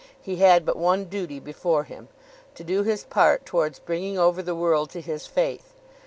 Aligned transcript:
He 0.19 0.37
had 0.37 0.65
but 0.65 0.77
one 0.77 1.05
duty 1.05 1.39
before 1.39 1.83
him, 1.83 2.07
to 2.55 2.63
do 2.63 2.81
his 2.81 3.03
part 3.03 3.45
towards 3.45 3.77
bringing 3.77 4.17
over 4.17 4.41
the 4.41 4.55
world 4.55 4.89
to 4.89 4.99
his 5.01 5.27
faith. 5.27 5.75